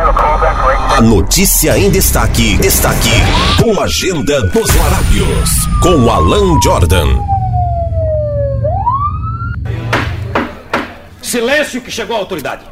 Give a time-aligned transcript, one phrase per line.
[0.00, 3.10] A notícia em destaque, destaque,
[3.60, 5.50] com a agenda dos Larápios,
[5.82, 7.18] com Alan Jordan.
[11.20, 12.62] Silêncio que chegou a autoridade.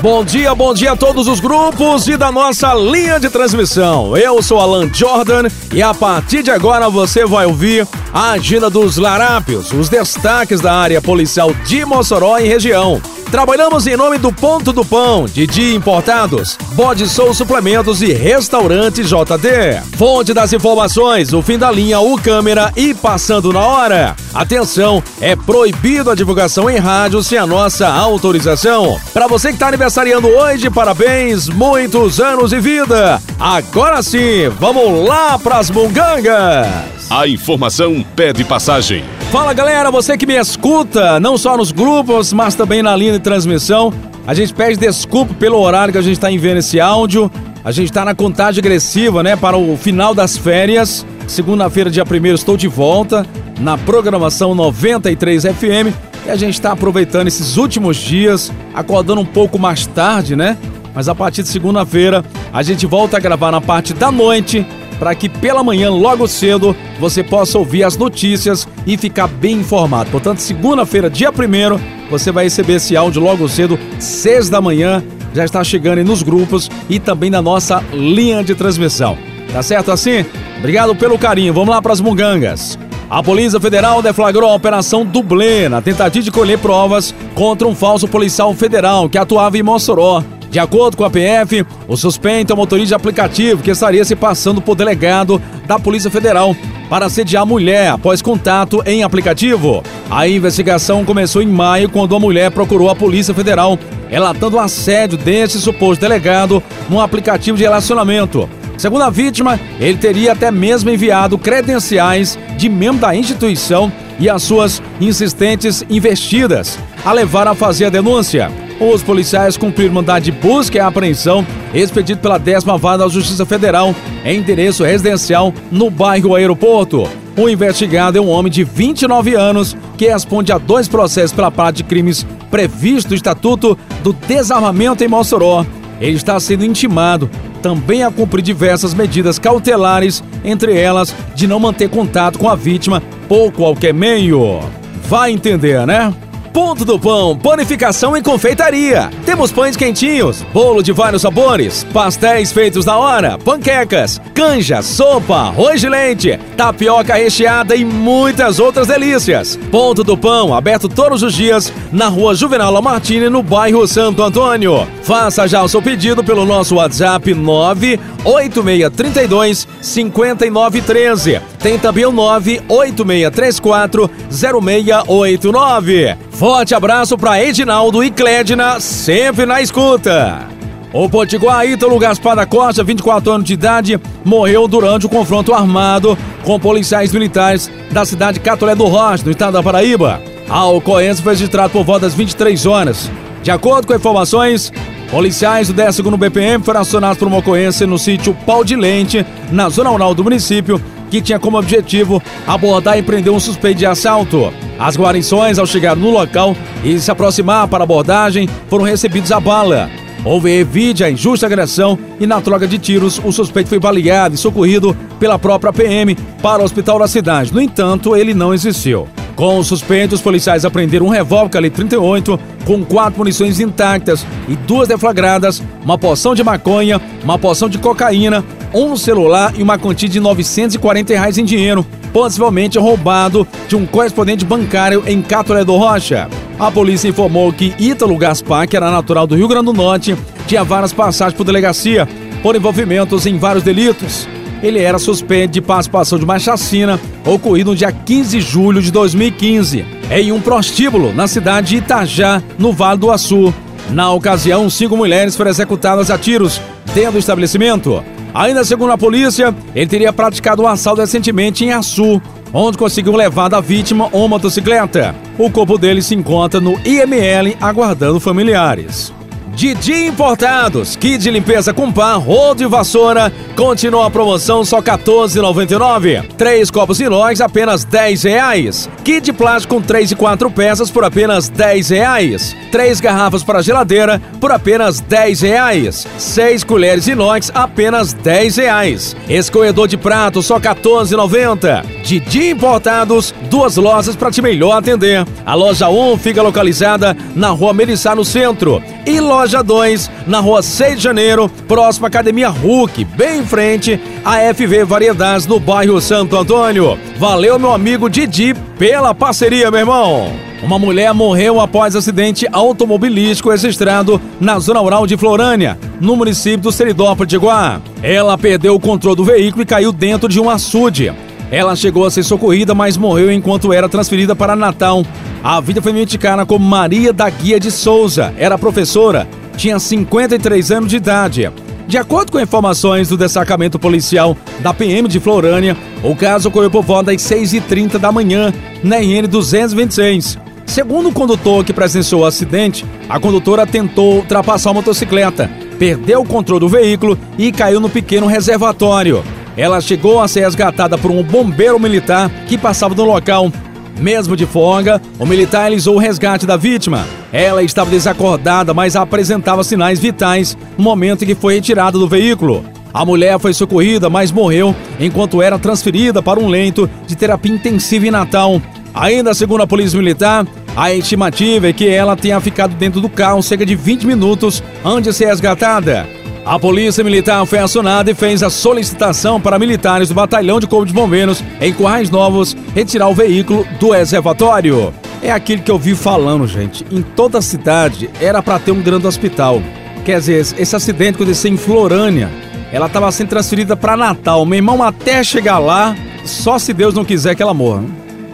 [0.00, 4.16] Bom dia, bom dia a todos os grupos e da nossa linha de transmissão.
[4.16, 7.86] Eu sou Alan Jordan e a partir de agora você vai ouvir
[8.16, 12.98] a agenda dos Larápios, os destaques da área policial de Mossoró e região.
[13.30, 19.82] Trabalhamos em nome do Ponto do Pão, Didi Importados, Bode Sou Suplementos e Restaurante JD.
[19.98, 24.16] Fonte das informações, o fim da linha U Câmera e passando na hora.
[24.32, 28.98] Atenção, é proibido a divulgação em rádio sem a nossa autorização.
[29.12, 33.20] Para você que está aniversariando hoje, parabéns, muitos anos de vida.
[33.38, 36.95] Agora sim, vamos lá pras mungangas.
[37.08, 39.04] A informação pede passagem.
[39.30, 43.20] Fala galera, você que me escuta, não só nos grupos, mas também na linha de
[43.20, 43.92] transmissão.
[44.26, 47.30] A gente pede desculpa pelo horário que a gente está enviando esse áudio.
[47.64, 51.06] A gente está na contagem agressiva, né, para o final das férias.
[51.28, 53.24] Segunda-feira, dia 1 estou de volta
[53.60, 55.94] na programação 93 FM.
[56.26, 60.56] E a gente está aproveitando esses últimos dias, acordando um pouco mais tarde, né?
[60.92, 64.66] Mas a partir de segunda-feira, a gente volta a gravar na parte da noite
[64.98, 70.10] para que pela manhã, logo cedo, você possa ouvir as notícias e ficar bem informado.
[70.10, 75.02] Portanto, segunda-feira, dia 1 você vai receber esse áudio logo cedo, 6 da manhã,
[75.34, 79.18] já está chegando aí nos grupos e também na nossa linha de transmissão.
[79.52, 80.24] Tá certo assim?
[80.58, 81.52] Obrigado pelo carinho.
[81.52, 82.78] Vamos lá para as mungangas.
[83.08, 88.08] A Polícia Federal deflagrou a Operação Dublê na tentativa de colher provas contra um falso
[88.08, 90.24] policial federal que atuava em Mossoró.
[90.56, 94.16] De acordo com a PF, o suspeito é um motorista de aplicativo que estaria se
[94.16, 96.56] passando por delegado da Polícia Federal
[96.88, 99.82] para assediar a mulher após contato em aplicativo.
[100.08, 105.18] A investigação começou em maio quando a mulher procurou a Polícia Federal relatando o assédio
[105.18, 108.48] desse suposto delegado num aplicativo de relacionamento.
[108.78, 114.42] Segundo a vítima, ele teria até mesmo enviado credenciais de membro da instituição e as
[114.42, 118.50] suas insistentes investidas a levar a fazer a denúncia.
[118.78, 123.94] Os policiais cumpriram mandado de busca e apreensão expedido pela décima vara da Justiça Federal
[124.24, 127.08] em endereço residencial no bairro Aeroporto.
[127.38, 131.78] O investigado é um homem de 29 anos que responde a dois processos pela parte
[131.78, 135.64] de crimes previstos no Estatuto do Desarmamento em Mossoró.
[136.00, 137.30] Ele está sendo intimado
[137.62, 143.02] também a cumprir diversas medidas cautelares, entre elas de não manter contato com a vítima
[143.28, 144.60] por qualquer meio.
[145.08, 146.12] Vai entender, né?
[146.56, 149.10] Ponto do Pão, panificação e confeitaria.
[149.26, 155.82] Temos pães quentinhos, bolo de vários sabores, pastéis feitos na hora, panquecas, canja, sopa, arroz
[155.82, 159.58] de leite, tapioca recheada e muitas outras delícias.
[159.70, 164.88] Ponto do Pão, aberto todos os dias na rua Juvenal Lamartine, no bairro Santo Antônio.
[165.02, 171.38] Faça já o seu pedido pelo nosso WhatsApp 98632 5913.
[171.66, 176.16] Tem também o 98634 0689.
[176.30, 180.46] Forte abraço para Edinaldo e Clédina, sempre na escuta.
[180.92, 186.16] O Potiguar Ítalo Gaspar da Costa, 24 anos de idade, morreu durante o confronto armado
[186.44, 190.22] com policiais militares da cidade Catolé do Rocha, no estado da Paraíba.
[190.48, 193.10] A ocorrência foi registrada por volta das 23 horas.
[193.42, 194.72] De acordo com informações,
[195.10, 199.68] policiais do 12º BPM foram acionados por uma ocorrência no sítio Pau de Lente, na
[199.68, 200.80] zona rural do município,
[201.10, 204.52] que tinha como objetivo abordar e prender um suspeito de assalto.
[204.78, 209.40] As guarnições, ao chegar no local e se aproximar para a abordagem, foram recebidos a
[209.40, 209.88] bala.
[210.24, 214.38] Houve evite a injusta agressão e na troca de tiros o suspeito foi baleado e
[214.38, 217.54] socorrido pela própria PM para o hospital da cidade.
[217.54, 219.06] No entanto, ele não existiu.
[219.36, 224.56] Com o suspeito, os policiais apreenderam um revólver calibre 38 com quatro munições intactas e
[224.56, 230.08] duas deflagradas, uma poção de maconha, uma poção de cocaína, um celular e uma quantia
[230.08, 236.28] de 940 reais em dinheiro, possivelmente roubado de um correspondente bancário em Catolé do Rocha.
[236.58, 240.16] A polícia informou que Ítalo Gaspar, que era natural do Rio Grande do Norte,
[240.46, 242.08] tinha várias passagens por delegacia
[242.42, 244.28] por envolvimentos em vários delitos
[244.62, 248.90] ele era suspeito de participação de uma chacina ocorrida no dia 15 de julho de
[248.90, 253.52] 2015, em um prostíbulo na cidade de Itajá, no Vale do Açu.
[253.90, 256.60] Na ocasião, cinco mulheres foram executadas a tiros
[256.94, 258.02] dentro do estabelecimento.
[258.36, 262.20] Ainda segundo a polícia, ele teria praticado um assalto recentemente em Açu,
[262.52, 265.14] onde conseguiu levar da vítima uma motocicleta.
[265.38, 269.10] O corpo dele se encontra no IML aguardando familiares.
[269.56, 276.26] Didi Importados, kit de limpeza com pá, rodo e vassoura, continua a promoção só 14,99.
[276.36, 278.86] Três copos inox apenas 10 reais.
[279.02, 282.54] Kit de plástico com 3 e 4 peças por apenas 10 reais.
[282.70, 286.06] Três garrafas para geladeira por apenas 10 reais.
[286.18, 289.16] Seis colheres inox apenas 10 reais.
[289.26, 291.82] Escorredor de prato só 14,90.
[292.04, 295.26] Didi Importados, duas lojas para te melhor atender.
[295.46, 300.40] A loja 1 fica localizada na rua Melissá no centro e loja Loja 2, na
[300.40, 305.60] rua 6 de janeiro, próxima à Academia Hulk, bem em frente à FV Variedades, no
[305.60, 306.98] bairro Santo Antônio.
[307.16, 310.32] Valeu, meu amigo Didi, pela parceria, meu irmão.
[310.64, 316.72] Uma mulher morreu após acidente automobilístico registrado na zona rural de Florânia, no município do
[316.72, 317.80] Seridópolis de Guá.
[318.02, 321.12] Ela perdeu o controle do veículo e caiu dentro de um açude.
[321.52, 325.04] Ela chegou a ser socorrida, mas morreu enquanto era transferida para Natal.
[325.44, 328.34] A vida foi identificada como Maria da Guia de Souza.
[328.36, 331.50] Era professora, tinha 53 anos de idade.
[331.86, 336.82] De acordo com informações do destacamento policial da PM de Florânia, o caso ocorreu por
[336.82, 340.38] volta das 6h30 da manhã, na RN 226.
[340.66, 345.48] Segundo o condutor que presenciou o acidente, a condutora tentou ultrapassar a motocicleta,
[345.78, 349.22] perdeu o controle do veículo e caiu no pequeno reservatório.
[349.56, 353.50] Ela chegou a ser resgatada por um bombeiro militar que passava no local.
[353.98, 357.06] Mesmo de folga, o militar realizou o resgate da vítima.
[357.32, 362.64] Ela estava desacordada, mas apresentava sinais vitais no momento em que foi retirada do veículo.
[362.92, 368.06] A mulher foi socorrida, mas morreu enquanto era transferida para um leito de terapia intensiva
[368.06, 368.60] em Natal.
[368.94, 373.42] Ainda segundo a Polícia Militar, a estimativa é que ela tenha ficado dentro do carro
[373.42, 376.15] cerca de 20 minutos antes de ser resgatada.
[376.46, 380.86] A polícia militar foi acionada e fez a solicitação para militares do Batalhão de Corpo
[380.86, 384.94] de Bombeiros em Corrais Novos retirar o veículo do reservatório.
[385.20, 386.86] É aquilo que eu vi falando, gente.
[386.88, 389.60] Em toda a cidade era para ter um grande hospital.
[390.04, 392.30] Quer dizer, esse acidente aconteceu em Florânia.
[392.70, 394.46] Ela estava sendo transferida para Natal.
[394.46, 397.82] Meu irmão, até chegar lá, só se Deus não quiser que ela morra.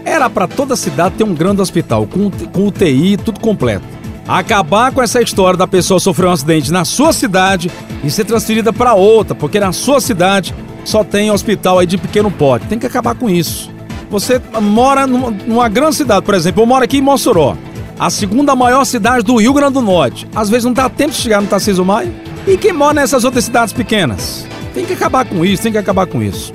[0.05, 3.92] Era para toda a cidade ter um grande hospital, com, com UTI, tudo completo
[4.27, 7.71] acabar com essa história da pessoa sofrer um acidente na sua cidade
[8.05, 10.55] e ser transferida para outra, porque na sua cidade
[10.85, 12.67] só tem hospital aí de pequeno porte.
[12.67, 13.71] Tem que acabar com isso.
[14.11, 17.57] Você mora numa, grande cidade, por exemplo, eu moro aqui em Mossoró,
[17.99, 20.29] a segunda maior cidade do Rio Grande do Norte.
[20.35, 22.13] Às vezes não dá tempo de chegar no Tarcísio Maio.
[22.47, 24.47] E quem mora nessas outras cidades pequenas?
[24.75, 26.53] Tem que acabar com isso, tem que acabar com isso.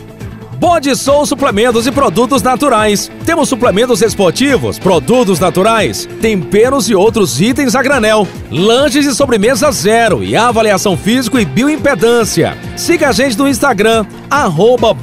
[0.58, 3.12] Bode Suplementos e Produtos Naturais.
[3.26, 10.24] Temos suplementos esportivos, produtos naturais, temperos e outros itens a granel, lanches e sobremesa zero
[10.24, 12.58] e avaliação físico e bioimpedância.
[12.76, 14.96] Siga a gente no Instagram, arroba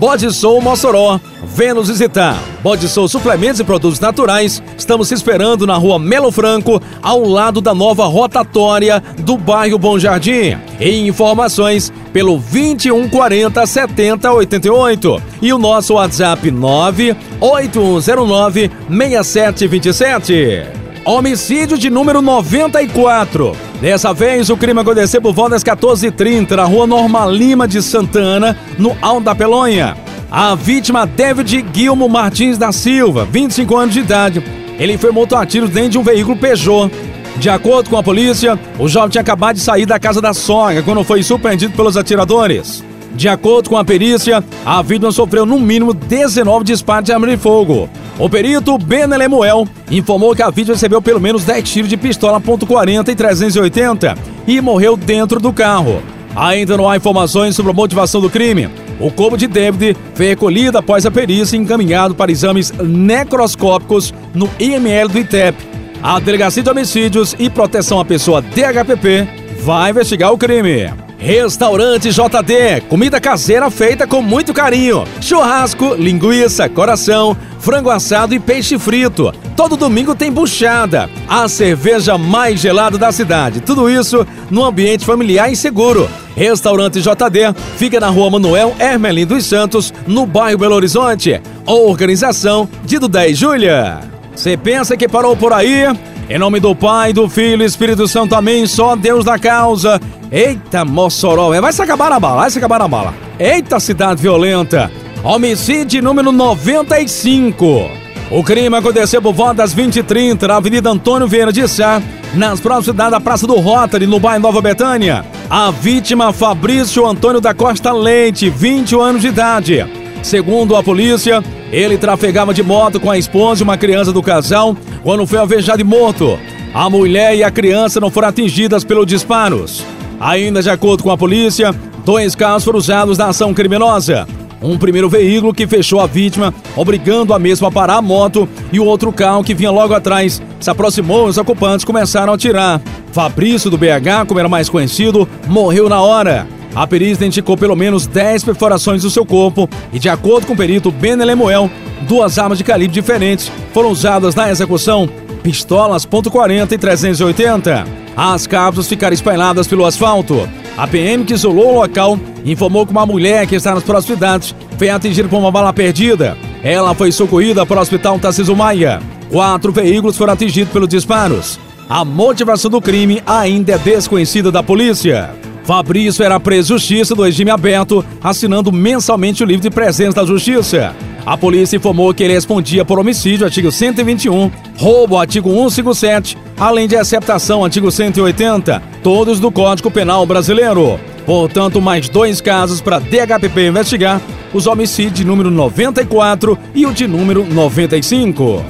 [0.61, 1.21] Mossoró.
[1.55, 2.37] Vem nos visitar.
[2.65, 4.61] Bode Sou Suplementos e Produtos Naturais.
[4.77, 10.59] Estamos esperando na rua Melo Franco, ao lado da nova rotatória do bairro Bom Jardim.
[10.81, 20.65] E informações pelo 2140 7088 e o nosso WhatsApp 98109 6727.
[21.05, 23.57] Homicídio de número 94.
[23.81, 28.59] Dessa vez, o crime aconteceu por volta das 14h30 na rua Norma Lima de Santana,
[28.77, 29.97] no Alto da Pelonha.
[30.37, 34.43] A vítima David Guilmo Martins da Silva, 25 anos de idade.
[34.81, 36.91] Ele foi morto a tiros dentro de um veículo Peugeot.
[37.37, 40.83] De acordo com a polícia, o jovem tinha acabado de sair da casa da sogra
[40.83, 42.83] quando foi surpreendido pelos atiradores.
[43.15, 47.37] De acordo com a perícia, a vítima sofreu no mínimo 19 disparos de arma de
[47.37, 47.89] fogo.
[48.19, 52.41] O perito Ben Lemuel informou que a vítima recebeu pelo menos 10 tiros de pistola
[52.41, 56.03] .40 e 380 e morreu dentro do carro.
[56.35, 58.69] Ainda não há informações sobre a motivação do crime.
[58.99, 64.49] O corpo de David foi recolhido após a perícia e encaminhado para exames necroscópicos no
[64.59, 65.57] IML do ITEP.
[66.03, 69.27] A Delegacia de Homicídios e Proteção à Pessoa DHPP
[69.63, 70.93] vai investigar o crime.
[71.17, 75.05] Restaurante JD, comida caseira feita com muito carinho.
[75.23, 79.33] Churrasco, linguiça, coração, frango assado e peixe frito.
[79.57, 81.09] Todo domingo tem buchada.
[81.27, 83.63] A cerveja mais gelada da cidade.
[83.63, 86.11] Tudo isso no ambiente familiar e seguro.
[86.37, 91.41] Restaurante JD fica na rua Manuel Hermelin dos Santos, no bairro Belo Horizonte.
[91.67, 94.01] Organização de do 10 Júlia.
[94.35, 95.85] Você pensa que parou por aí?
[96.29, 98.67] Em nome do Pai, do Filho e Espírito Santo, amém.
[98.67, 100.01] Só Deus da causa.
[100.31, 101.51] Eita, Mossoró.
[101.61, 103.15] Vai se acabar na bala, vai se acabar na bala.
[103.39, 104.91] Eita, cidade violenta.
[105.23, 107.91] Homicídio número 95.
[108.31, 112.03] O crime aconteceu por volta das 20h30 na Avenida Antônio Vieira de Sá,
[112.35, 115.25] nas proximidades da Praça do Rotary, no bairro Nova Betânia.
[115.49, 119.87] A vítima, Fabrício Antônio da Costa Leite, 21 anos de idade.
[120.23, 124.75] Segundo a polícia, ele trafegava de moto com a esposa e uma criança do casal
[125.03, 126.39] quando foi alvejado e morto.
[126.73, 129.85] A mulher e a criança não foram atingidas pelos disparos.
[130.19, 131.75] Ainda de acordo com a polícia,
[132.05, 134.27] dois carros foram usados na ação criminosa.
[134.65, 138.81] Um primeiro veículo que fechou a vítima, obrigando a mesma a parar a moto, e
[138.81, 142.81] o outro carro que vinha logo atrás se aproximou e os ocupantes começaram a atirar.
[143.13, 146.47] Fabrício do BH, como era mais conhecido, morreu na hora.
[146.75, 150.57] A perícia identificou pelo menos 10 perfurações do seu corpo e, de acordo com o
[150.57, 151.71] perito Ben Lemuel,
[152.09, 155.07] duas armas de calibre diferentes foram usadas na execução,
[155.43, 158.04] pistolas .40 e 380.
[158.17, 160.49] As cápsulas ficaram espalhadas pelo asfalto.
[160.77, 164.89] A PM que isolou o local informou que uma mulher que está nas proximidades foi
[164.89, 166.37] atingida por uma bala perdida.
[166.63, 169.01] Ela foi socorrida para o hospital Tarcísio Maia.
[169.31, 171.59] Quatro veículos foram atingidos pelos disparos.
[171.89, 175.31] A motivação do crime ainda é desconhecida da polícia.
[175.65, 180.95] Fabrício era preso justiça do regime aberto, assinando mensalmente o livro de presença da justiça.
[181.25, 186.97] A polícia informou que ele respondia por homicídio, artigo 121, roubo, artigo 157, além de
[186.97, 190.99] aceptação, artigo 180, todos do Código Penal Brasileiro.
[191.27, 194.21] Portanto, mais dois casos para DHPP investigar,
[194.53, 198.65] os homicídios de número 94 e o de número 95.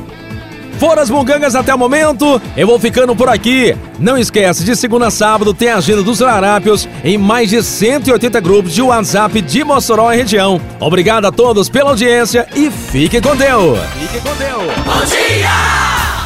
[0.78, 2.40] Foram as bugangas até o momento.
[2.56, 3.76] Eu vou ficando por aqui.
[3.98, 8.40] Não esquece, de segunda a sábado tem a agenda dos larápios em mais de 180
[8.40, 10.60] grupos de WhatsApp de Mossoró e região.
[10.80, 13.78] Obrigado a todos pela audiência e fique com Deus.
[13.98, 14.74] Fique com Deus.
[14.84, 15.50] Bom dia!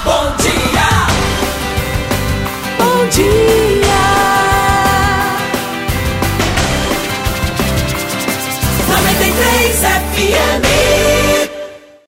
[0.04, 0.67] Bom dia!
[10.38, 10.67] 93 FM